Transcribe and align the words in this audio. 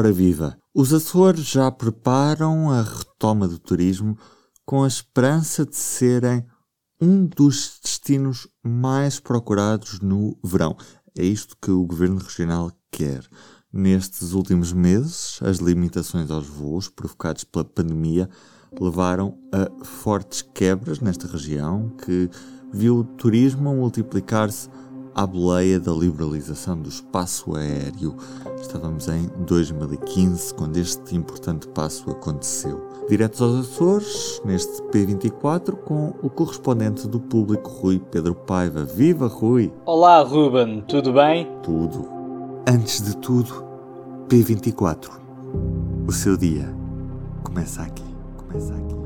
Ora 0.00 0.12
viva! 0.12 0.56
Os 0.74 0.94
Açores 0.94 1.44
já 1.44 1.70
preparam 1.70 2.70
a 2.70 2.80
retoma 2.80 3.46
do 3.46 3.58
turismo 3.58 4.16
com 4.64 4.82
a 4.82 4.88
esperança 4.88 5.66
de 5.66 5.76
serem 5.76 6.42
um 6.98 7.26
dos 7.26 7.78
destinos 7.82 8.48
mais 8.64 9.20
procurados 9.20 10.00
no 10.00 10.38
verão. 10.42 10.74
É 11.14 11.22
isto 11.22 11.54
que 11.60 11.70
o 11.70 11.84
Governo 11.84 12.16
Regional 12.16 12.72
quer. 12.90 13.22
Nestes 13.70 14.32
últimos 14.32 14.72
meses, 14.72 15.38
as 15.42 15.58
limitações 15.58 16.30
aos 16.30 16.46
voos 16.46 16.88
provocados 16.88 17.44
pela 17.44 17.66
pandemia 17.66 18.26
levaram 18.80 19.36
a 19.52 19.84
fortes 19.84 20.40
quebras 20.40 21.00
nesta 21.00 21.28
região 21.28 21.90
que 22.06 22.30
viu 22.72 23.00
o 23.00 23.04
turismo 23.04 23.74
multiplicar-se 23.74 24.70
à 25.14 25.26
boleia 25.26 25.78
da 25.78 25.92
liberalização 25.92 26.80
do 26.80 26.88
espaço 26.88 27.54
aéreo. 27.54 28.16
Estávamos 28.60 29.08
em 29.08 29.28
2015, 29.46 30.54
quando 30.54 30.76
este 30.76 31.16
importante 31.16 31.68
passo 31.68 32.10
aconteceu. 32.10 32.88
Diretos 33.08 33.42
aos 33.42 33.66
Açores, 33.66 34.40
neste 34.44 34.82
P24, 34.84 35.74
com 35.76 36.14
o 36.22 36.30
correspondente 36.30 37.08
do 37.08 37.18
público, 37.18 37.70
Rui 37.70 37.98
Pedro 37.98 38.34
Paiva. 38.34 38.84
Viva, 38.84 39.26
Rui! 39.26 39.72
Olá, 39.84 40.22
Ruben, 40.22 40.84
tudo 40.86 41.12
bem? 41.12 41.48
Tudo. 41.62 42.06
Antes 42.68 43.02
de 43.02 43.16
tudo, 43.16 43.64
P24. 44.28 45.10
O 46.06 46.12
seu 46.12 46.36
dia 46.36 46.72
começa 47.42 47.82
aqui. 47.82 48.04
Começa 48.36 48.74
aqui. 48.74 49.00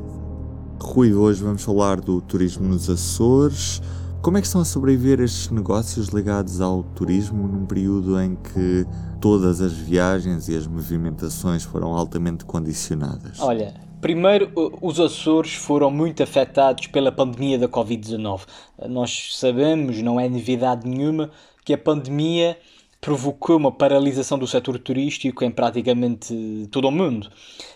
Rui, 0.80 1.14
hoje 1.14 1.42
vamos 1.42 1.62
falar 1.62 2.00
do 2.00 2.20
turismo 2.20 2.68
nos 2.68 2.90
Açores. 2.90 3.80
Como 4.24 4.38
é 4.38 4.40
que 4.40 4.46
estão 4.46 4.62
a 4.62 4.64
sobreviver 4.64 5.20
estes 5.20 5.50
negócios 5.50 6.08
ligados 6.08 6.58
ao 6.58 6.82
turismo 6.82 7.46
num 7.46 7.66
período 7.66 8.18
em 8.18 8.34
que 8.36 8.86
todas 9.20 9.60
as 9.60 9.74
viagens 9.74 10.48
e 10.48 10.56
as 10.56 10.66
movimentações 10.66 11.62
foram 11.62 11.92
altamente 11.92 12.42
condicionadas? 12.46 13.38
Olha, 13.38 13.74
primeiro, 14.00 14.50
os 14.80 14.98
Açores 14.98 15.52
foram 15.52 15.90
muito 15.90 16.22
afetados 16.22 16.86
pela 16.86 17.12
pandemia 17.12 17.58
da 17.58 17.68
Covid-19. 17.68 18.46
Nós 18.88 19.36
sabemos, 19.38 20.00
não 20.00 20.18
é 20.18 20.26
novidade 20.26 20.88
nenhuma, 20.88 21.30
que 21.62 21.74
a 21.74 21.78
pandemia 21.78 22.56
provocou 23.02 23.58
uma 23.58 23.72
paralisação 23.72 24.38
do 24.38 24.46
setor 24.46 24.78
turístico 24.78 25.44
em 25.44 25.50
praticamente 25.50 26.66
todo 26.70 26.88
o 26.88 26.90
mundo. 26.90 27.28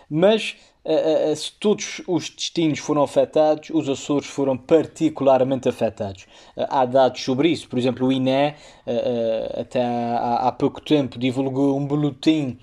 Mas 0.09 0.57
uh, 0.84 1.33
uh, 1.33 1.37
se 1.37 1.53
todos 1.53 2.01
os 2.07 2.31
destinos 2.31 2.79
foram 2.79 3.03
afetados, 3.03 3.71
os 3.71 3.89
Açores 3.89 4.27
foram 4.27 4.57
particularmente 4.57 5.69
afetados. 5.69 6.27
Há 6.57 6.84
dados 6.84 7.23
sobre 7.23 7.48
isso, 7.48 7.69
por 7.69 7.79
exemplo, 7.79 8.07
o 8.07 8.12
INE, 8.12 8.55
até 9.59 9.83
há, 9.84 10.49
há, 10.49 10.53
pouco 10.53 10.81
tempo, 10.81 11.19
divulgou 11.19 11.77
um 11.77 11.87
boletim 11.87 12.59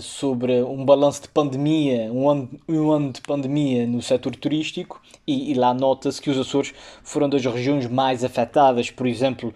sobre 0.00 0.62
um 0.62 0.84
balanço 0.84 1.22
de 1.22 1.28
pandemia, 1.28 2.12
um 2.12 2.28
ano, 2.28 2.50
um 2.68 2.90
ano 2.90 3.12
de 3.12 3.20
pandemia 3.22 3.86
no 3.86 4.02
setor 4.02 4.36
turístico, 4.36 5.00
e, 5.26 5.52
e 5.52 5.54
lá 5.54 5.72
nota-se 5.72 6.20
que 6.20 6.28
os 6.30 6.38
Açores 6.38 6.74
foram 7.02 7.28
das 7.28 7.44
regiões 7.44 7.86
mais 7.86 8.22
afetadas. 8.24 8.90
Por 8.90 9.06
exemplo, 9.06 9.54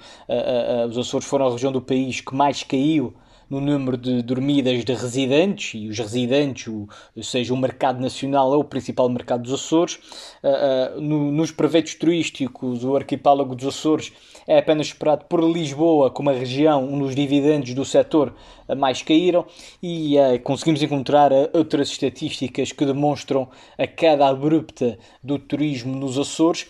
os 0.88 0.96
Açores 0.96 1.26
foram 1.26 1.48
a 1.48 1.50
região 1.50 1.72
do 1.72 1.82
país 1.82 2.20
que 2.20 2.34
mais 2.34 2.62
caiu 2.62 3.12
no 3.48 3.60
número 3.60 3.96
de 3.96 4.22
dormidas 4.22 4.84
de 4.84 4.92
residentes, 4.92 5.80
e 5.80 5.88
os 5.88 5.98
residentes, 5.98 6.66
ou 6.66 7.22
seja, 7.22 7.54
o 7.54 7.56
mercado 7.56 8.00
nacional 8.00 8.52
é 8.52 8.56
o 8.56 8.64
principal 8.64 9.08
mercado 9.08 9.42
dos 9.42 9.52
Açores. 9.52 9.98
Uh, 10.42 10.96
uh, 10.96 11.00
no, 11.00 11.32
nos 11.32 11.50
brevetos 11.50 11.94
turísticos, 11.94 12.84
o 12.84 12.96
arquipélago 12.96 13.54
dos 13.54 13.68
Açores 13.68 14.12
é 14.46 14.58
apenas 14.58 14.88
esperado 14.88 15.24
por 15.26 15.42
Lisboa 15.42 16.10
como 16.10 16.30
a 16.30 16.32
região 16.32 16.92
onde 16.92 17.04
os 17.04 17.14
dividendos 17.14 17.72
do 17.74 17.84
setor 17.84 18.34
uh, 18.68 18.76
mais 18.76 19.02
caíram 19.02 19.46
e 19.82 20.16
conseguimos 20.42 20.82
encontrar 20.82 21.30
outras 21.52 21.88
estatísticas 21.88 22.72
que 22.72 22.84
demonstram 22.84 23.48
a 23.78 23.86
queda 23.86 24.26
abrupta 24.26 24.98
do 25.22 25.38
turismo 25.38 25.94
nos 25.94 26.18
Açores, 26.18 26.66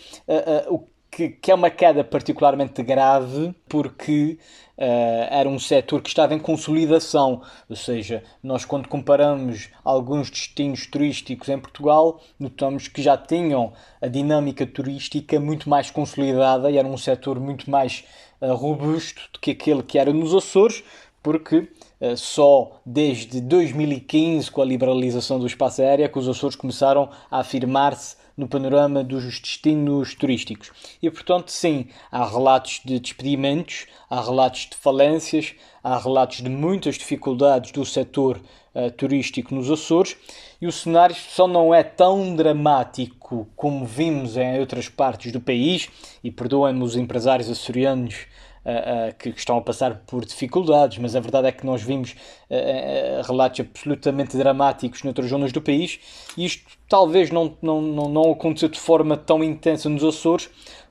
o 0.69 0.80
que, 1.16 1.31
que 1.31 1.50
é 1.50 1.54
uma 1.54 1.71
queda 1.71 2.04
particularmente 2.04 2.82
grave 2.82 3.54
porque 3.66 4.38
Uh, 4.78 5.25
era 5.31 5.49
um 5.49 5.59
setor 5.59 6.03
que 6.03 6.10
estava 6.10 6.34
em 6.34 6.38
consolidação, 6.38 7.41
ou 7.66 7.75
seja, 7.75 8.22
nós 8.43 8.66
quando 8.66 8.88
comparamos 8.88 9.71
alguns 9.82 10.28
destinos 10.28 10.87
turísticos 10.87 11.49
em 11.49 11.59
Portugal, 11.59 12.21
notamos 12.38 12.87
que 12.87 13.00
já 13.00 13.16
tinham 13.16 13.72
a 14.03 14.06
dinâmica 14.06 14.66
turística 14.66 15.41
muito 15.41 15.71
mais 15.71 15.91
consolidada 15.91 16.71
e 16.71 16.77
era 16.77 16.87
um 16.87 16.99
setor 16.99 17.41
muito 17.41 17.71
mais 17.71 18.04
uh, 18.38 18.54
robusto 18.54 19.22
do 19.33 19.41
que 19.41 19.53
aquele 19.53 19.83
que 19.83 19.98
era 19.98 20.12
nos 20.12 20.34
Açores, 20.34 20.84
porque 21.22 21.71
uh, 21.98 22.15
só 22.15 22.78
desde 22.84 23.41
2015, 23.41 24.50
com 24.50 24.60
a 24.60 24.66
liberalização 24.66 25.38
do 25.38 25.47
espaço 25.47 25.81
aéreo, 25.81 26.04
é 26.04 26.09
que 26.09 26.19
os 26.19 26.28
Açores 26.28 26.54
começaram 26.54 27.09
a 27.31 27.38
afirmar-se 27.38 28.16
no 28.36 28.47
panorama 28.47 29.02
dos 29.02 29.24
destinos 29.24 30.14
turísticos. 30.14 30.70
E, 31.02 31.10
portanto, 31.10 31.50
sim, 31.50 31.88
há 32.10 32.24
relatos 32.24 32.80
de 32.84 33.00
despedimentos, 33.00 33.86
há 34.10 34.20
relatos 34.20 34.69
de 34.70 34.76
falências, 34.76 35.54
há 35.82 35.98
relatos 35.98 36.38
de 36.42 36.50
muitas 36.50 36.97
dificuldades 36.97 37.72
do 37.72 37.84
setor 37.84 38.41
uh, 38.74 38.91
turístico 38.91 39.54
nos 39.54 39.70
Açores 39.70 40.16
e 40.60 40.66
o 40.66 40.72
cenário 40.72 41.14
só 41.14 41.47
não 41.47 41.74
é 41.74 41.82
tão 41.82 42.34
dramático 42.34 43.47
como 43.56 43.84
vimos 43.84 44.36
em 44.36 44.58
outras 44.58 44.88
partes 44.88 45.32
do 45.32 45.41
país, 45.41 45.88
e 46.24 46.30
perdoem-me 46.30 46.82
os 46.82 46.97
empresários 46.97 47.50
açorianos 47.50 48.26
uh, 48.66 49.15
que 49.16 49.28
estão 49.31 49.56
a 49.56 49.62
passar 49.62 50.03
por 50.06 50.25
dificuldades, 50.25 50.99
mas 50.99 51.15
a 51.15 51.21
verdade 51.21 51.47
é 51.47 51.53
que 51.53 51.65
nós 51.65 51.82
vimos 51.82 52.12
uh, 52.50 53.27
relatos 53.27 53.60
absolutamente 53.60 54.37
dramáticos 54.37 55.03
noutras 55.04 55.28
zonas 55.28 55.53
do 55.53 55.62
país 55.62 56.00
e 56.37 56.44
isto 56.44 56.66
talvez 56.88 57.31
não, 57.31 57.56
não, 57.62 57.81
não, 57.81 58.09
não 58.09 58.32
aconteceu 58.32 58.69
de 58.69 58.81
forma 58.81 59.16
tão 59.16 59.43
intensa 59.44 59.88
nos 59.88 60.03
Açores, 60.03 60.50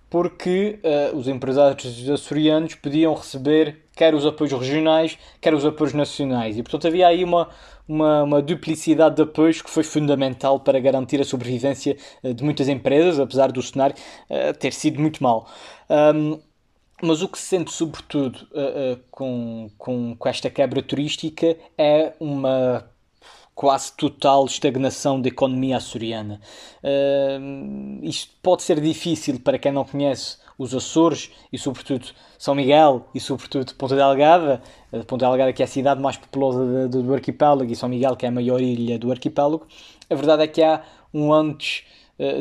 porque 0.10 0.80
uh, 0.84 1.18
os 1.18 1.28
empresários 1.28 2.10
açorianos 2.10 2.76
podiam 2.76 3.14
receber 3.14 3.84
quer 3.96 4.14
os 4.14 4.26
apoios 4.26 4.52
regionais, 4.52 5.18
quer 5.40 5.54
os 5.54 5.66
apoios 5.66 5.94
nacionais. 5.94 6.58
E, 6.58 6.64
portanto, 6.64 6.88
havia 6.88 7.08
aí 7.08 7.24
uma, 7.24 7.50
uma, 7.88 8.24
uma, 8.24 8.42
duplicidade 8.42 9.16
de 9.16 9.22
apoios 9.22 9.62
que 9.62 9.70
foi 9.70 9.84
fundamental 9.84 10.60
para 10.60 10.78
garantir 10.80 11.22
a 11.22 11.24
sobrevivência 11.24 11.96
de 12.22 12.44
muitas 12.44 12.68
empresas, 12.68 13.20
apesar 13.20 13.54
do 13.54 13.62
cenário 13.62 13.96
uh, 14.30 14.54
ter 14.58 14.74
sido 14.74 15.00
muito 15.00 15.24
mau. 15.24 15.48
Um, 15.90 16.40
mas 17.02 17.22
o 17.22 17.28
que 17.28 17.38
se 17.38 17.46
sente, 17.46 17.72
sobretudo, 17.72 18.48
uh, 18.52 18.94
uh, 18.94 19.00
com, 19.12 19.70
com, 19.78 20.16
com 20.16 20.30
esta 20.30 20.50
quebra 20.50 20.82
turística 20.82 21.58
é 21.78 22.14
uma 22.20 22.90
quase 23.54 23.94
total 23.94 24.46
estagnação 24.46 25.22
da 25.22 25.30
economia 25.30 25.78
açoriana. 25.78 26.42
Uh, 26.84 28.00
isto 28.04 28.34
pode 28.42 28.64
ser 28.64 28.80
difícil 28.82 29.40
para 29.40 29.58
quem 29.58 29.72
não 29.72 29.86
conhece 29.86 30.38
os 30.58 30.74
Açores 30.74 31.32
e, 31.52 31.58
sobretudo, 31.58 32.08
São 32.38 32.56
Miguel 32.56 33.08
e, 33.14 33.20
sobretudo, 33.20 33.76
Ponta 33.76 33.96
Delgada. 33.96 34.62
Ponta 35.06 35.26
Delgada, 35.26 35.52
que 35.52 35.62
é 35.62 35.66
a 35.66 35.68
cidade 35.68 36.02
mais 36.02 36.16
populosa 36.16 36.88
do 36.88 37.14
arquipélago, 37.14 37.70
e 37.70 37.76
São 37.76 37.90
Miguel, 37.90 38.16
que 38.16 38.26
é 38.26 38.30
a 38.30 38.32
maior 38.32 38.62
ilha 38.62 38.98
do 38.98 39.12
arquipélago. 39.12 39.68
A 40.10 40.16
verdade 40.16 40.44
é 40.44 40.48
que 40.48 40.64
há 40.64 40.82
um 41.14 41.34
antes 41.34 41.84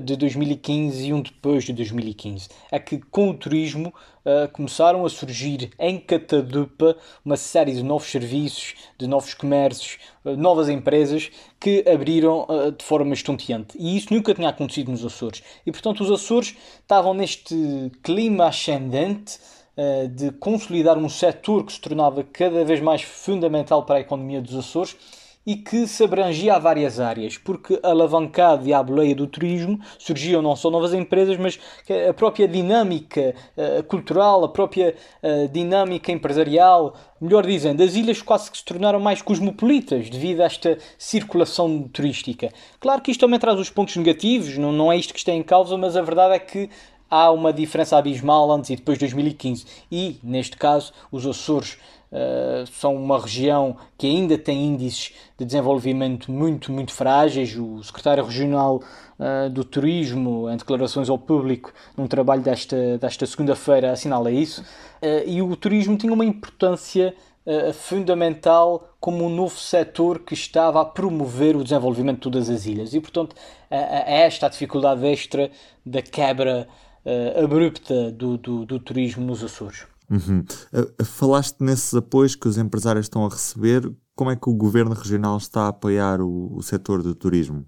de 0.02 0.16
2015 0.16 1.06
e 1.06 1.12
um 1.12 1.20
depois 1.20 1.64
de 1.64 1.72
2015. 1.72 2.48
É 2.70 2.78
que 2.78 2.98
com 2.98 3.30
o 3.30 3.34
turismo 3.34 3.88
uh, 4.24 4.48
começaram 4.52 5.04
a 5.04 5.10
surgir 5.10 5.72
em 5.78 5.98
Catadupa 5.98 6.96
uma 7.24 7.36
série 7.36 7.72
de 7.72 7.82
novos 7.82 8.08
serviços, 8.08 8.74
de 8.96 9.08
novos 9.08 9.34
comércios, 9.34 9.98
uh, 10.24 10.36
novas 10.36 10.68
empresas 10.68 11.30
que 11.58 11.84
abriram 11.88 12.46
de 12.76 12.84
forma 12.84 13.14
estonteante. 13.14 13.76
E 13.78 13.96
isso 13.96 14.12
nunca 14.12 14.34
tinha 14.34 14.50
acontecido 14.50 14.90
nos 14.90 15.04
Açores. 15.04 15.42
E 15.64 15.72
portanto 15.72 16.02
os 16.02 16.10
Açores 16.10 16.54
estavam 16.80 17.14
neste 17.14 17.90
clima 18.02 18.46
ascendente 18.46 19.38
de 20.14 20.30
consolidar 20.32 20.98
um 20.98 21.08
setor 21.08 21.64
que 21.64 21.72
se 21.72 21.80
tornava 21.80 22.22
cada 22.22 22.64
vez 22.66 22.80
mais 22.80 23.00
fundamental 23.00 23.82
para 23.84 23.96
a 23.96 24.00
economia 24.00 24.42
dos 24.42 24.54
Açores 24.54 24.94
e 25.46 25.56
que 25.56 25.86
se 25.86 26.02
abrangia 26.02 26.54
a 26.54 26.58
várias 26.58 26.98
áreas, 26.98 27.36
porque 27.36 27.78
alavancado 27.82 28.66
e 28.66 28.72
à 28.72 28.82
boleia 28.82 29.14
do 29.14 29.26
turismo 29.26 29.78
surgiam 29.98 30.40
não 30.40 30.56
só 30.56 30.70
novas 30.70 30.94
empresas, 30.94 31.36
mas 31.36 31.58
a 32.08 32.14
própria 32.14 32.48
dinâmica 32.48 33.34
uh, 33.56 33.82
cultural, 33.84 34.44
a 34.44 34.48
própria 34.48 34.94
uh, 35.22 35.48
dinâmica 35.48 36.10
empresarial, 36.10 36.94
melhor 37.20 37.46
dizendo, 37.46 37.82
as 37.82 37.94
ilhas 37.94 38.22
quase 38.22 38.50
que 38.50 38.58
se 38.58 38.64
tornaram 38.64 39.00
mais 39.00 39.20
cosmopolitas 39.20 40.08
devido 40.08 40.40
a 40.40 40.44
esta 40.44 40.78
circulação 40.96 41.88
turística. 41.88 42.50
Claro 42.80 43.02
que 43.02 43.10
isto 43.10 43.20
também 43.20 43.38
traz 43.38 43.58
os 43.58 43.70
pontos 43.70 43.96
negativos, 43.96 44.56
não, 44.56 44.72
não 44.72 44.92
é 44.92 44.96
isto 44.96 45.12
que 45.12 45.18
está 45.18 45.32
em 45.32 45.42
causa, 45.42 45.76
mas 45.76 45.96
a 45.96 46.02
verdade 46.02 46.34
é 46.34 46.38
que 46.38 46.70
há 47.10 47.30
uma 47.30 47.52
diferença 47.52 47.96
abismal 47.96 48.50
antes 48.50 48.70
e 48.70 48.76
depois 48.76 48.98
de 48.98 49.04
2015. 49.04 49.64
E, 49.90 50.18
neste 50.22 50.56
caso, 50.56 50.92
os 51.12 51.26
Açores 51.26 51.78
uh, 52.14 52.66
são 52.68 52.94
uma 52.94 53.20
região 53.20 53.76
que 53.98 54.06
ainda 54.06 54.38
tem 54.38 54.64
índices 54.66 55.12
de 55.36 55.44
desenvolvimento 55.44 56.30
muito, 56.30 56.70
muito 56.70 56.92
frágeis. 56.92 57.56
O 57.56 57.82
secretário 57.82 58.24
regional 58.24 58.80
uh, 59.18 59.50
do 59.50 59.64
Turismo, 59.64 60.48
em 60.48 60.56
declarações 60.56 61.10
ao 61.10 61.18
público, 61.18 61.72
num 61.96 62.06
trabalho 62.06 62.42
desta, 62.42 62.96
desta 62.98 63.26
segunda-feira, 63.26 63.90
assinala 63.90 64.30
isso. 64.30 64.62
Uh, 65.02 65.26
e 65.28 65.42
o 65.42 65.54
turismo 65.56 65.96
tinha 65.96 66.12
uma 66.12 66.24
importância 66.24 67.14
fundamental 67.74 68.96
como 68.98 69.22
um 69.22 69.28
novo 69.28 69.58
setor 69.58 70.20
que 70.20 70.32
estava 70.32 70.80
a 70.80 70.84
promover 70.86 71.54
o 71.54 71.62
desenvolvimento 71.62 72.14
de 72.14 72.22
todas 72.22 72.48
as 72.48 72.64
ilhas. 72.64 72.94
E, 72.94 73.00
portanto, 73.00 73.36
é 73.70 74.22
esta 74.22 74.46
a 74.46 74.48
dificuldade 74.48 75.06
extra 75.06 75.50
da 75.84 76.00
quebra 76.00 76.66
abrupta 77.36 78.10
do, 78.10 78.38
do, 78.38 78.64
do, 78.64 78.80
turismo 78.80 79.26
nos 79.26 79.44
Açores. 79.44 79.84
Uhum. 80.10 80.44
Uh, 80.72 81.04
falaste 81.04 81.60
nesses 81.60 81.94
apoios 81.94 82.34
que 82.34 82.48
os 82.48 82.58
empresários 82.58 83.06
estão 83.06 83.24
a 83.24 83.28
receber. 83.28 83.90
Como 84.14 84.30
é 84.30 84.36
que 84.36 84.48
o 84.48 84.54
governo 84.54 84.94
regional 84.94 85.36
está 85.36 85.62
a 85.62 85.68
apoiar 85.68 86.20
o, 86.20 86.54
o 86.56 86.62
setor 86.62 87.02
do 87.02 87.14
turismo? 87.14 87.66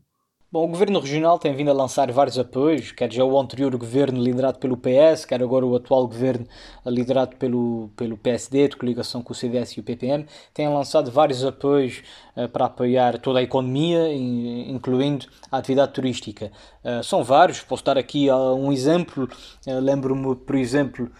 Bom, 0.56 0.64
o 0.64 0.68
Governo 0.68 1.00
Regional 1.00 1.40
tem 1.40 1.54
vindo 1.54 1.70
a 1.70 1.74
lançar 1.74 2.10
vários 2.12 2.38
apoios, 2.38 2.92
quer 2.92 3.12
já 3.12 3.24
o 3.24 3.38
anterior 3.38 3.76
governo 3.76 4.22
liderado 4.22 4.60
pelo 4.60 4.76
PS, 4.76 5.24
quer 5.24 5.42
agora 5.42 5.66
o 5.66 5.74
atual 5.74 6.06
governo 6.06 6.46
liderado 6.86 7.36
pelo, 7.36 7.90
pelo 7.96 8.16
PSD, 8.16 8.68
de 8.68 8.76
coligação 8.76 9.20
com 9.22 9.32
o 9.32 9.34
CDS 9.34 9.72
e 9.72 9.80
o 9.80 9.82
PPM, 9.82 10.24
tem 10.54 10.66
lançado 10.68 11.10
vários 11.10 11.44
apoios 11.44 12.00
uh, 12.36 12.48
para 12.48 12.66
apoiar 12.66 13.18
toda 13.18 13.40
a 13.40 13.42
economia, 13.42 14.14
incluindo 14.14 15.26
a 15.50 15.58
atividade 15.58 15.92
turística. 15.92 16.52
Uh, 16.82 17.02
são 17.02 17.24
vários, 17.24 17.60
posso 17.60 17.84
dar 17.84 17.98
aqui 17.98 18.30
uh, 18.30 18.54
um 18.54 18.72
exemplo. 18.72 19.28
Lembro-me, 19.66 20.36
por 20.36 20.54
exemplo, 20.54 21.10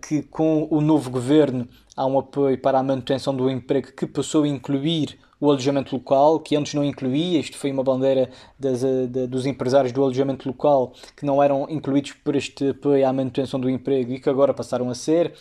que 0.00 0.22
com 0.22 0.66
o 0.70 0.80
novo 0.80 1.10
governo 1.10 1.68
há 1.96 2.06
um 2.06 2.18
apoio 2.18 2.58
para 2.58 2.78
a 2.78 2.82
manutenção 2.82 3.34
do 3.34 3.50
emprego 3.50 3.92
que 3.92 4.06
passou 4.06 4.44
a 4.44 4.48
incluir 4.48 5.18
o 5.40 5.50
alojamento 5.50 5.94
local, 5.94 6.40
que 6.40 6.56
antes 6.56 6.74
não 6.74 6.84
incluía, 6.84 7.38
isto 7.38 7.56
foi 7.56 7.70
uma 7.70 7.82
bandeira 7.84 8.28
das, 8.58 8.82
eh, 8.82 9.06
de, 9.06 9.26
dos 9.26 9.46
empresários 9.46 9.92
do 9.92 10.02
alojamento 10.02 10.48
local 10.48 10.92
que 11.16 11.24
não 11.24 11.42
eram 11.42 11.66
incluídos 11.70 12.12
por 12.12 12.34
este 12.34 12.70
apoio 12.70 13.06
à 13.06 13.12
manutenção 13.12 13.60
do 13.60 13.70
emprego 13.70 14.12
e 14.12 14.20
que 14.20 14.28
agora 14.28 14.52
passaram 14.52 14.90
a 14.90 14.94
ser. 14.94 15.32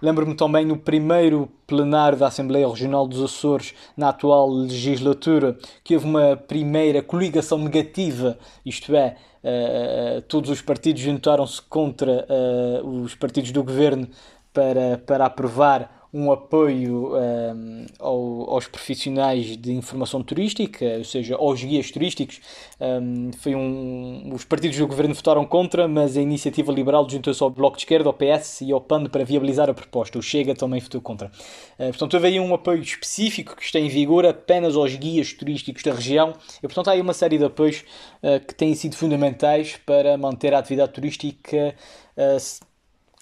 Lembro-me 0.00 0.34
também 0.34 0.64
no 0.64 0.76
primeiro 0.76 1.48
plenário 1.66 2.18
da 2.18 2.28
Assembleia 2.28 2.66
Regional 2.66 3.06
dos 3.06 3.22
Açores, 3.22 3.74
na 3.96 4.08
atual 4.08 4.50
legislatura, 4.50 5.56
que 5.82 5.94
houve 5.94 6.06
uma 6.06 6.36
primeira 6.36 7.02
coligação 7.02 7.58
negativa, 7.58 8.38
isto 8.64 8.94
é, 8.94 9.16
uh, 9.44 10.22
todos 10.22 10.50
os 10.50 10.62
partidos 10.62 11.02
juntaram-se 11.02 11.60
contra 11.62 12.26
uh, 12.28 13.02
os 13.02 13.14
partidos 13.14 13.52
do 13.52 13.62
governo 13.62 14.08
para, 14.52 14.98
para 14.98 15.26
aprovar 15.26 16.03
um 16.14 16.30
apoio 16.30 17.12
um, 17.16 17.86
ao, 17.98 18.54
aos 18.54 18.68
profissionais 18.68 19.56
de 19.56 19.72
informação 19.72 20.22
turística, 20.22 20.84
ou 20.98 21.04
seja, 21.04 21.34
aos 21.34 21.60
guias 21.60 21.90
turísticos. 21.90 22.40
Um, 22.80 23.32
foi 23.32 23.56
um, 23.56 24.30
os 24.32 24.44
partidos 24.44 24.78
do 24.78 24.86
governo 24.86 25.12
votaram 25.12 25.44
contra, 25.44 25.88
mas 25.88 26.16
a 26.16 26.22
iniciativa 26.22 26.70
liberal 26.70 27.10
juntou-se 27.10 27.42
ao 27.42 27.50
Bloco 27.50 27.76
de 27.76 27.82
Esquerda, 27.82 28.08
ao 28.08 28.14
PS 28.14 28.60
e 28.60 28.70
ao 28.70 28.80
PAN 28.80 29.06
para 29.06 29.24
viabilizar 29.24 29.68
a 29.68 29.74
proposta. 29.74 30.16
O 30.16 30.22
Chega 30.22 30.54
também 30.54 30.78
votou 30.78 31.00
contra. 31.00 31.32
Uh, 31.76 31.86
portanto, 31.88 32.14
houve 32.14 32.28
aí 32.28 32.38
um 32.38 32.54
apoio 32.54 32.80
específico 32.80 33.56
que 33.56 33.64
está 33.64 33.80
em 33.80 33.88
vigor 33.88 34.24
apenas 34.24 34.76
aos 34.76 34.94
guias 34.94 35.32
turísticos 35.32 35.82
da 35.82 35.92
região 35.92 36.32
e, 36.58 36.68
portanto, 36.68 36.88
há 36.88 36.92
aí 36.92 37.00
uma 37.00 37.12
série 37.12 37.38
de 37.38 37.44
apoios 37.44 37.82
uh, 38.22 38.38
que 38.46 38.54
têm 38.54 38.72
sido 38.76 38.94
fundamentais 38.94 39.76
para 39.84 40.16
manter 40.16 40.54
a 40.54 40.60
atividade 40.60 40.92
turística 40.92 41.74
uh, 42.16 42.73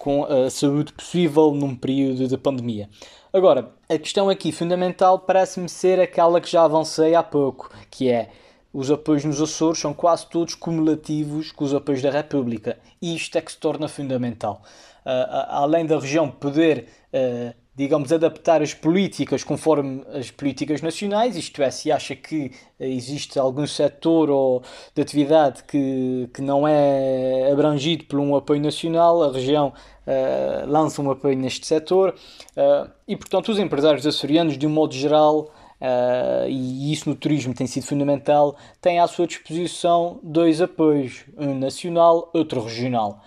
com 0.03 0.25
a 0.25 0.51
saúde 0.51 0.93
possível 0.93 1.53
num 1.53 1.77
período 1.77 2.27
de 2.27 2.37
pandemia. 2.37 2.91
Agora, 3.33 3.71
a 3.89 3.97
questão 3.97 4.29
aqui 4.29 4.51
fundamental 4.51 5.21
parece-me 5.21 5.69
ser 5.69 6.01
aquela 6.01 6.41
que 6.41 6.51
já 6.51 6.65
avancei 6.65 7.15
há 7.15 7.23
pouco, 7.23 7.71
que 7.89 8.11
é 8.11 8.31
os 8.73 8.91
apoios 8.91 9.25
nos 9.25 9.41
Açores 9.41 9.79
são 9.79 9.95
quase 9.95 10.27
todos 10.27 10.57
cumulativos 10.57 11.53
com 11.53 11.65
os 11.65 11.73
apoios 11.73 12.03
da 12.03 12.11
República. 12.11 12.81
E 13.01 13.15
isto 13.15 13.39
é 13.39 13.41
que 13.41 13.53
se 13.53 13.59
torna 13.59 13.87
fundamental. 13.87 14.63
Uh, 15.07 15.47
além 15.51 15.87
da 15.87 16.01
região 16.01 16.29
poder 16.29 16.89
uh, 17.15 17.55
digamos, 17.75 18.13
adaptar 18.13 18.61
as 18.61 18.75
políticas 18.75 19.43
conforme 19.43 20.05
as 20.13 20.31
políticas 20.31 20.83
nacionais, 20.83 21.37
isto 21.37 21.63
é, 21.63 21.71
se 21.71 21.91
acha 21.91 22.15
que 22.15 22.53
existe 22.79 23.39
algum 23.39 23.67
setor 23.67 24.29
ou 24.29 24.63
de 24.95 25.01
atividade 25.01 25.65
que, 25.65 26.29
que 26.35 26.43
não 26.43 26.69
é 26.69 27.51
abrangido 27.51 28.05
por 28.05 28.21
um 28.21 28.37
apoio 28.37 28.61
nacional, 28.61 29.23
a 29.23 29.33
região 29.33 29.73
uh, 30.07 30.71
lança 30.71 31.01
um 31.01 31.11
apoio 31.11 31.37
neste 31.37 31.67
setor 31.67 32.15
uh, 32.57 32.91
e, 33.09 33.17
portanto, 33.17 33.51
os 33.51 33.59
empresários 33.59 34.07
açorianos, 34.07 34.59
de 34.59 34.67
um 34.67 34.71
modo 34.71 34.93
geral, 34.93 35.51
uh, 35.81 36.49
e 36.49 36.93
isso 36.93 37.09
no 37.09 37.15
turismo 37.15 37.55
tem 37.55 37.67
sido 37.67 37.87
fundamental, 37.87 38.55
têm 38.83 39.01
à 39.01 39.07
sua 39.07 39.27
disposição 39.27 40.21
dois 40.23 40.61
apoios, 40.61 41.25
um 41.39 41.55
nacional, 41.59 42.31
outro 42.35 42.63
regional. 42.63 43.23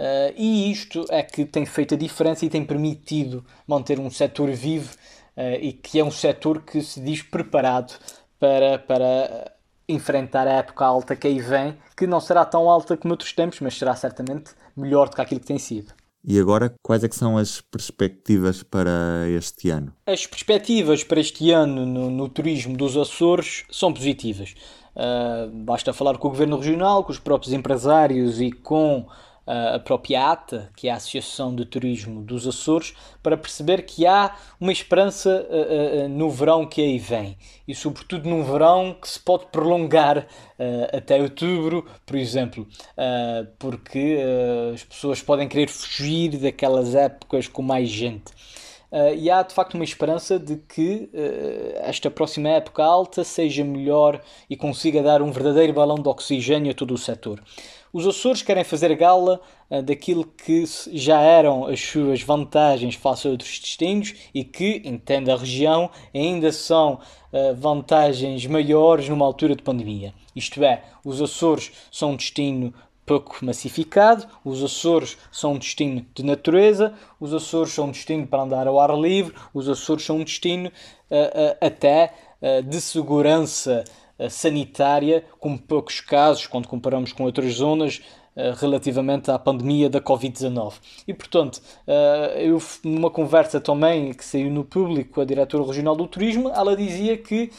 Uh, 0.00 0.32
e 0.34 0.72
isto 0.72 1.04
é 1.10 1.22
que 1.22 1.44
tem 1.44 1.66
feito 1.66 1.94
a 1.94 1.98
diferença 1.98 2.46
e 2.46 2.48
tem 2.48 2.64
permitido 2.64 3.44
manter 3.66 4.00
um 4.00 4.10
setor 4.10 4.50
vivo 4.50 4.94
uh, 5.36 5.60
e 5.60 5.74
que 5.74 6.00
é 6.00 6.04
um 6.04 6.10
setor 6.10 6.62
que 6.62 6.80
se 6.80 6.98
diz 7.02 7.20
preparado 7.20 7.92
para, 8.38 8.78
para 8.78 9.52
enfrentar 9.86 10.48
a 10.48 10.52
época 10.52 10.86
alta 10.86 11.14
que 11.14 11.26
aí 11.26 11.38
vem, 11.38 11.76
que 11.94 12.06
não 12.06 12.18
será 12.18 12.46
tão 12.46 12.70
alta 12.70 12.96
como 12.96 13.12
outros 13.12 13.34
tempos, 13.34 13.60
mas 13.60 13.76
será 13.76 13.94
certamente 13.94 14.52
melhor 14.74 15.10
do 15.10 15.16
que 15.16 15.20
aquilo 15.20 15.40
que 15.40 15.46
tem 15.46 15.58
sido. 15.58 15.92
E 16.24 16.40
agora, 16.40 16.72
quais 16.82 17.04
é 17.04 17.08
que 17.08 17.16
são 17.16 17.36
as 17.36 17.60
perspectivas 17.60 18.62
para 18.62 19.28
este 19.28 19.68
ano? 19.68 19.92
As 20.06 20.26
perspectivas 20.26 21.04
para 21.04 21.20
este 21.20 21.50
ano 21.50 21.84
no, 21.84 22.10
no 22.10 22.26
turismo 22.26 22.74
dos 22.74 22.96
Açores 22.96 23.64
são 23.70 23.92
positivas. 23.92 24.54
Uh, 24.96 25.50
basta 25.62 25.92
falar 25.92 26.16
com 26.16 26.28
o 26.28 26.30
Governo 26.30 26.56
Regional, 26.56 27.04
com 27.04 27.12
os 27.12 27.18
próprios 27.18 27.52
empresários 27.52 28.40
e 28.40 28.50
com 28.50 29.06
a 29.74 29.80
própria 29.80 30.30
ATA, 30.30 30.70
que 30.76 30.86
é 30.86 30.92
a 30.92 30.94
Associação 30.94 31.52
de 31.52 31.64
Turismo 31.64 32.22
dos 32.22 32.46
Açores, 32.46 32.94
para 33.20 33.36
perceber 33.36 33.82
que 33.82 34.06
há 34.06 34.36
uma 34.60 34.70
esperança 34.70 35.44
no 36.08 36.30
verão 36.30 36.64
que 36.64 36.80
aí 36.80 36.98
vem 36.98 37.36
e, 37.66 37.74
sobretudo, 37.74 38.28
num 38.28 38.44
verão 38.44 38.96
que 39.00 39.08
se 39.08 39.18
pode 39.18 39.46
prolongar 39.46 40.28
até 40.92 41.20
outubro, 41.20 41.84
por 42.06 42.14
exemplo, 42.14 42.64
porque 43.58 44.18
as 44.72 44.84
pessoas 44.84 45.20
podem 45.20 45.48
querer 45.48 45.68
fugir 45.68 46.38
daquelas 46.38 46.94
épocas 46.94 47.48
com 47.48 47.62
mais 47.62 47.88
gente. 47.88 48.30
E 49.16 49.30
há 49.30 49.42
de 49.42 49.54
facto 49.54 49.74
uma 49.74 49.84
esperança 49.84 50.38
de 50.38 50.56
que 50.56 51.10
esta 51.76 52.10
próxima 52.10 52.50
época 52.50 52.84
alta 52.84 53.24
seja 53.24 53.64
melhor 53.64 54.20
e 54.48 54.56
consiga 54.56 55.02
dar 55.02 55.22
um 55.22 55.32
verdadeiro 55.32 55.72
balão 55.72 55.96
de 55.96 56.08
oxigênio 56.08 56.70
a 56.70 56.74
todo 56.74 56.94
o 56.94 56.98
setor. 56.98 57.42
Os 57.92 58.06
Açores 58.06 58.42
querem 58.42 58.62
fazer 58.62 58.94
gala 58.94 59.40
uh, 59.68 59.82
daquilo 59.82 60.24
que 60.24 60.64
já 60.92 61.20
eram 61.20 61.66
as 61.66 61.80
suas 61.80 62.22
vantagens 62.22 62.94
face 62.94 63.26
a 63.26 63.30
outros 63.30 63.58
destinos 63.58 64.14
e 64.34 64.44
que, 64.44 64.82
entenda 64.84 65.34
a 65.34 65.36
região, 65.36 65.90
ainda 66.14 66.52
são 66.52 67.00
vantagens 67.56 68.44
maiores 68.46 69.08
numa 69.08 69.24
altura 69.24 69.54
de 69.54 69.62
pandemia. 69.62 70.12
Isto 70.34 70.64
é, 70.64 70.82
os 71.04 71.22
Açores 71.22 71.70
são 71.88 72.10
um 72.10 72.16
destino 72.16 72.74
pouco 73.06 73.44
massificado. 73.44 74.26
Os 74.44 74.62
Açores 74.64 75.16
são 75.30 75.52
um 75.52 75.58
destino 75.58 76.04
de 76.12 76.24
natureza, 76.24 76.92
os 77.20 77.32
Açores 77.32 77.72
são 77.72 77.86
um 77.86 77.90
destino 77.92 78.26
para 78.26 78.42
andar 78.42 78.66
ao 78.66 78.80
ar 78.80 78.96
livre, 78.98 79.34
os 79.54 79.68
Açores 79.68 80.04
são 80.04 80.16
um 80.16 80.24
destino 80.24 80.68
uh, 80.68 81.56
até 81.60 82.12
de 82.64 82.80
segurança 82.80 83.84
sanitária, 84.28 85.24
com 85.38 85.56
poucos 85.56 86.00
casos, 86.00 86.46
quando 86.46 86.68
comparamos 86.68 87.12
com 87.12 87.24
outras 87.24 87.54
zonas, 87.54 88.00
relativamente 88.58 89.30
à 89.30 89.38
pandemia 89.38 89.90
da 89.90 90.00
Covid-19. 90.00 90.74
E, 91.06 91.12
portanto, 91.12 91.60
eu, 92.36 92.62
numa 92.84 93.10
conversa 93.10 93.60
também 93.60 94.12
que 94.14 94.24
saiu 94.24 94.50
no 94.50 94.64
público 94.64 95.14
com 95.14 95.20
a 95.20 95.24
diretora 95.24 95.64
regional 95.64 95.96
do 95.96 96.06
turismo, 96.06 96.48
ela 96.48 96.76
dizia 96.76 97.18
que 97.18 97.50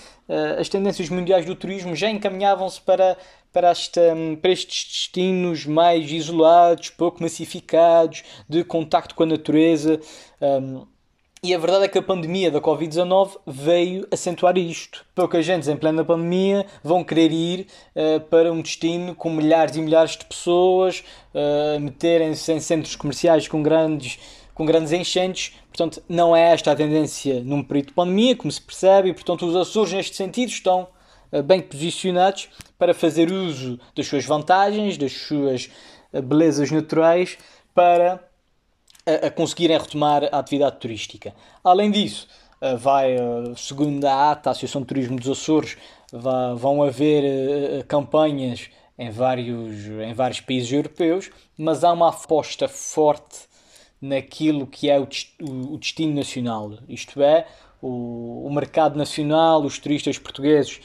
as 0.57 0.69
tendências 0.69 1.09
mundiais 1.09 1.45
do 1.45 1.55
turismo 1.55 1.93
já 1.93 2.09
encaminhavam-se 2.09 2.79
para 2.81 3.17
para, 3.51 3.69
esta, 3.69 4.01
para 4.41 4.51
estes 4.51 4.85
destinos 4.85 5.65
mais 5.65 6.09
isolados, 6.11 6.89
pouco 6.89 7.21
massificados, 7.21 8.23
de 8.47 8.63
contacto 8.63 9.13
com 9.13 9.23
a 9.23 9.25
natureza. 9.25 9.99
Um, 10.39 10.85
e 11.43 11.55
a 11.55 11.57
verdade 11.57 11.85
é 11.85 11.87
que 11.87 11.97
a 11.97 12.03
pandemia 12.03 12.51
da 12.51 12.61
Covid-19 12.61 13.39
veio 13.47 14.07
acentuar 14.11 14.55
isto. 14.59 15.03
Pouca 15.15 15.41
gente 15.41 15.67
em 15.71 15.75
plena 15.75 16.05
pandemia 16.05 16.67
vão 16.83 17.03
querer 17.03 17.31
ir 17.31 17.65
uh, 17.95 18.21
para 18.21 18.53
um 18.53 18.61
destino 18.61 19.15
com 19.15 19.31
milhares 19.31 19.75
e 19.75 19.81
milhares 19.81 20.15
de 20.15 20.23
pessoas, 20.25 21.03
uh, 21.33 21.79
meterem-se 21.79 22.53
em 22.53 22.59
centros 22.59 22.95
comerciais 22.95 23.47
com 23.47 23.63
grandes, 23.63 24.19
com 24.53 24.67
grandes 24.67 24.91
enchentes. 24.91 25.55
Portanto, 25.69 26.03
não 26.07 26.35
é 26.35 26.51
esta 26.53 26.73
a 26.73 26.75
tendência 26.75 27.41
num 27.43 27.63
período 27.63 27.87
de 27.87 27.93
pandemia, 27.93 28.35
como 28.35 28.51
se 28.51 28.61
percebe, 28.61 29.09
e 29.09 29.13
portanto 29.13 29.43
os 29.43 29.55
Açores, 29.55 29.93
neste 29.93 30.15
sentido, 30.15 30.49
estão 30.49 30.87
uh, 31.31 31.41
bem 31.41 31.59
posicionados 31.59 32.49
para 32.77 32.93
fazer 32.93 33.31
uso 33.31 33.79
das 33.95 34.05
suas 34.05 34.25
vantagens, 34.25 34.95
das 34.95 35.13
suas 35.13 35.71
belezas 36.13 36.69
naturais, 36.69 37.35
para 37.73 38.30
a, 39.21 39.27
eh, 39.27 39.29
conseguirem 39.29 39.77
retomar 39.77 40.23
a 40.31 40.39
atividade 40.39 40.77
turística. 40.77 41.33
Além 41.63 41.91
disso, 41.91 42.27
eh, 42.59 42.75
vai, 42.75 43.15
segundo 43.57 44.05
a 44.05 44.31
ATA, 44.31 44.49
a 44.49 44.51
Associação 44.51 44.81
de 44.81 44.87
Turismo 44.87 45.17
dos 45.17 45.29
Açores, 45.29 45.77
vão 46.57 46.83
haver 46.83 47.85
campanhas 47.87 48.69
em 48.97 49.09
vários, 49.09 49.85
em 49.85 50.13
vários 50.13 50.41
países 50.41 50.71
europeus, 50.71 51.31
mas 51.57 51.83
há 51.85 51.93
uma 51.93 52.09
aposta 52.09 52.67
forte 52.67 53.49
naquilo 54.01 54.65
que 54.67 54.89
é 54.89 54.99
o, 54.99 55.07
destino 55.77 56.15
nacional. 56.15 56.73
Isto 56.89 57.21
é, 57.21 57.47
o, 57.81 58.49
mercado 58.51 58.97
nacional, 58.97 59.63
os 59.63 59.79
turistas 59.79 60.17
portugueses 60.17 60.81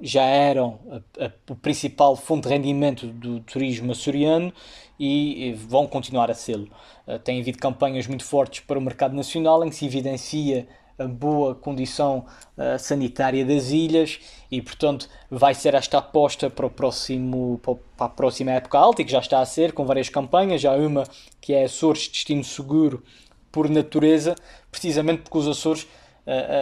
já 0.00 0.22
eram 0.22 0.78
a, 0.90 1.24
a, 1.26 1.32
o 1.50 1.56
principal 1.56 2.16
fonte 2.16 2.48
de 2.48 2.54
rendimento 2.54 3.06
do 3.06 3.40
turismo 3.40 3.92
açoriano 3.92 4.52
e, 4.98 5.48
e 5.48 5.52
vão 5.52 5.86
continuar 5.86 6.30
a 6.30 6.34
sê-lo. 6.34 6.68
Uh, 7.06 7.18
tem 7.18 7.40
havido 7.40 7.58
campanhas 7.58 8.06
muito 8.06 8.24
fortes 8.24 8.60
para 8.60 8.78
o 8.78 8.82
mercado 8.82 9.14
nacional 9.14 9.64
em 9.64 9.70
que 9.70 9.76
se 9.76 9.86
evidencia 9.86 10.66
a 10.98 11.06
boa 11.06 11.54
condição 11.54 12.24
uh, 12.56 12.78
sanitária 12.78 13.44
das 13.44 13.70
ilhas 13.70 14.20
e, 14.50 14.62
portanto, 14.62 15.08
vai 15.30 15.54
ser 15.54 15.74
esta 15.74 15.98
aposta 15.98 16.48
para, 16.48 16.66
o 16.66 16.70
próximo, 16.70 17.60
para 17.62 18.06
a 18.06 18.08
próxima 18.08 18.52
época 18.52 18.78
alta 18.78 19.02
e 19.02 19.04
que 19.04 19.12
já 19.12 19.18
está 19.18 19.40
a 19.40 19.46
ser, 19.46 19.72
com 19.72 19.84
várias 19.84 20.08
campanhas. 20.08 20.60
Já 20.60 20.74
uma 20.76 21.04
que 21.40 21.52
é 21.52 21.64
Açores 21.64 22.08
Destino 22.08 22.44
Seguro 22.44 23.02
por 23.50 23.68
Natureza, 23.68 24.34
precisamente 24.70 25.22
porque 25.22 25.38
os 25.38 25.48
Açores 25.48 25.82
uh, 25.82 25.86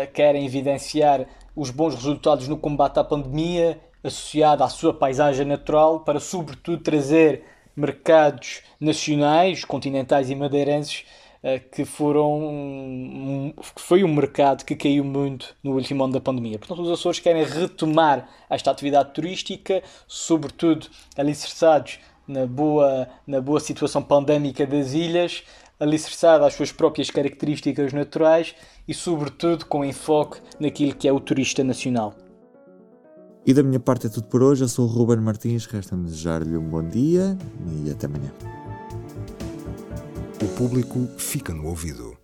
uh, 0.05 0.13
querem 0.13 0.47
evidenciar 0.47 1.27
os 1.55 1.71
bons 1.71 1.95
resultados 1.95 2.49
no 2.49 2.57
combate 2.57 2.99
à 2.99 3.05
pandemia, 3.05 3.81
associado 4.03 4.65
à 4.65 4.69
sua 4.69 4.93
paisagem 4.93 5.47
natural, 5.47 6.01
para, 6.01 6.19
sobretudo, 6.19 6.83
trazer 6.83 7.45
mercados 7.77 8.63
nacionais, 8.81 9.65
continentais 9.65 10.29
e 10.31 10.35
madeirenses 10.35 11.05
eh, 11.43 11.59
que 11.59 11.85
foram 11.85 13.53
que 13.75 13.81
foi 13.83 14.05
um 14.05 14.15
mercado 14.15 14.65
que 14.65 14.77
caiu 14.77 15.03
muito 15.03 15.57
no 15.63 15.73
último 15.73 16.05
ano 16.05 16.13
da 16.13 16.21
pandemia. 16.21 16.59
Portanto, 16.59 16.83
os 16.83 16.91
Açores 16.91 17.19
querem 17.19 17.45
retomar 17.45 18.29
esta 18.49 18.71
atividade 18.71 19.13
turística, 19.13 19.83
sobretudo 20.07 20.87
alicerçados 21.17 21.99
na 22.29 22.47
boa, 22.47 23.09
na 23.27 23.41
boa 23.41 23.59
situação 23.59 24.03
pandémica 24.03 24.67
das 24.67 24.93
ilhas, 24.93 25.43
alicerçada 25.83 26.47
às 26.47 26.55
suas 26.55 26.71
próprias 26.71 27.11
características 27.11 27.93
naturais 27.93 28.55
e, 28.87 28.95
sobretudo, 28.95 29.67
com 29.67 29.85
enfoque 29.85 30.39
naquilo 30.61 30.95
que 30.95 31.09
é 31.09 31.13
o 31.13 31.19
turista 31.19 31.65
nacional. 31.65 32.15
E 33.45 33.53
da 33.53 33.63
minha 33.63 33.81
parte 33.81 34.07
é 34.07 34.11
tudo 34.11 34.29
por 34.29 34.43
hoje. 34.43 34.63
Eu 34.63 34.69
sou 34.69 34.87
o 34.87 34.89
Ruben 34.89 35.19
Martins. 35.19 35.67
Resta-me 35.67 36.05
desejar-lhe 36.05 36.57
um 36.57 36.69
bom 36.69 36.87
dia 36.87 37.37
e 37.85 37.91
até 37.91 38.07
amanhã. 38.07 38.33
O 40.41 40.49
público 40.57 41.09
fica 41.19 41.53
no 41.53 41.67
ouvido. 41.67 42.22